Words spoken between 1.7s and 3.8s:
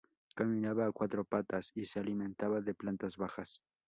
y se alimentaba de plantas bajas.